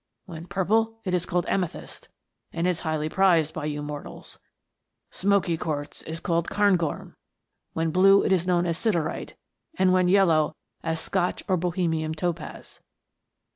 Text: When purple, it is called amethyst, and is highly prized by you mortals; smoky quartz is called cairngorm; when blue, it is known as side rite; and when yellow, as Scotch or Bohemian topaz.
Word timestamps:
When 0.25 0.47
purple, 0.47 0.99
it 1.03 1.13
is 1.13 1.27
called 1.27 1.45
amethyst, 1.47 2.09
and 2.51 2.65
is 2.65 2.79
highly 2.79 3.07
prized 3.07 3.53
by 3.53 3.65
you 3.65 3.83
mortals; 3.83 4.39
smoky 5.11 5.57
quartz 5.57 6.01
is 6.01 6.19
called 6.19 6.49
cairngorm; 6.49 7.15
when 7.73 7.91
blue, 7.91 8.23
it 8.23 8.31
is 8.31 8.47
known 8.47 8.65
as 8.65 8.79
side 8.79 8.95
rite; 8.95 9.35
and 9.75 9.93
when 9.93 10.07
yellow, 10.07 10.55
as 10.81 10.99
Scotch 10.99 11.43
or 11.47 11.55
Bohemian 11.55 12.15
topaz. 12.15 12.79